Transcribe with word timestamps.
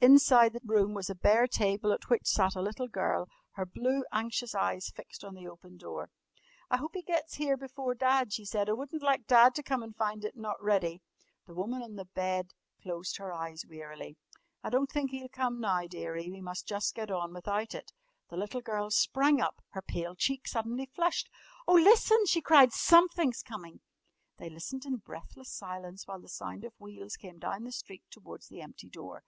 Inside 0.00 0.54
the 0.54 0.62
room 0.64 0.94
was 0.94 1.10
a 1.10 1.14
bare 1.14 1.46
table 1.46 1.92
at 1.92 2.08
which 2.08 2.24
sat 2.26 2.54
a 2.54 2.62
little 2.62 2.88
girl, 2.88 3.28
her 3.52 3.66
blue, 3.66 4.02
anxious 4.12 4.54
eyes 4.54 4.88
fixed 4.88 5.22
on 5.22 5.34
the 5.34 5.46
open 5.46 5.76
door. 5.76 6.08
"I 6.70 6.78
hope 6.78 6.92
he 6.94 7.02
gets 7.02 7.34
here 7.34 7.58
before 7.58 7.94
Dad," 7.94 8.32
she 8.32 8.46
said. 8.46 8.70
"I 8.70 8.72
wouldn't 8.72 9.02
like 9.02 9.26
Dad 9.26 9.54
to 9.56 9.62
come 9.62 9.82
and 9.82 9.94
find 9.94 10.24
it 10.24 10.38
not 10.38 10.56
ready!" 10.62 11.02
The 11.46 11.52
woman 11.52 11.82
on 11.82 11.96
the 11.96 12.06
bed 12.06 12.54
closed 12.80 13.18
her 13.18 13.30
eyes 13.30 13.66
wearily. 13.68 14.16
"I 14.62 14.70
don't 14.70 14.90
think 14.90 15.10
he'll 15.10 15.28
come 15.28 15.60
now, 15.60 15.86
dearie. 15.86 16.30
We 16.30 16.40
must 16.40 16.66
just 16.66 16.94
get 16.94 17.10
on 17.10 17.34
without 17.34 17.74
it." 17.74 17.92
The 18.30 18.38
little 18.38 18.62
girl 18.62 18.90
sprang 18.90 19.38
up, 19.42 19.60
her 19.72 19.82
pale 19.82 20.14
cheek 20.16 20.48
suddenly 20.48 20.86
flushed. 20.86 21.28
"Oh, 21.68 21.74
listen!" 21.74 22.24
she 22.24 22.40
cried; 22.40 22.72
"something's 22.72 23.42
coming!" 23.42 23.82
They 24.38 24.48
listened 24.48 24.86
in 24.86 24.96
breathless 25.04 25.52
silence, 25.52 26.06
while 26.06 26.22
the 26.22 26.28
sound 26.30 26.64
of 26.64 26.72
wheels 26.78 27.16
came 27.18 27.38
down 27.38 27.64
the 27.64 27.70
street 27.72 28.04
towards 28.10 28.48
the 28.48 28.62
empty 28.62 28.88
door. 28.88 29.22